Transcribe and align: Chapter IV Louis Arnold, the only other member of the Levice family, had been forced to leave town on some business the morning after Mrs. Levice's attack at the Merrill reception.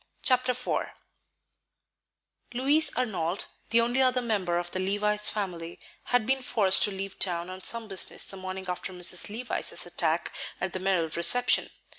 Chapter 0.23 0.53
IV 0.53 0.87
Louis 2.55 2.91
Arnold, 2.95 3.45
the 3.69 3.81
only 3.81 4.01
other 4.01 4.19
member 4.23 4.57
of 4.57 4.71
the 4.71 4.79
Levice 4.79 5.29
family, 5.29 5.79
had 6.05 6.25
been 6.25 6.41
forced 6.41 6.81
to 6.85 6.91
leave 6.91 7.19
town 7.19 7.51
on 7.51 7.61
some 7.63 7.87
business 7.87 8.25
the 8.25 8.35
morning 8.35 8.65
after 8.67 8.91
Mrs. 8.93 9.29
Levice's 9.29 9.85
attack 9.85 10.31
at 10.59 10.73
the 10.73 10.79
Merrill 10.79 11.09
reception. 11.09 11.69